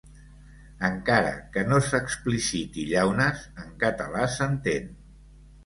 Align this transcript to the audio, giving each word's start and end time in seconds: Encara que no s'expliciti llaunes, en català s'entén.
Encara 0.87 1.33
que 1.57 1.65
no 1.73 1.77
s'expliciti 1.89 2.87
llaunes, 2.95 3.47
en 3.65 3.71
català 3.87 4.27
s'entén. 4.41 4.93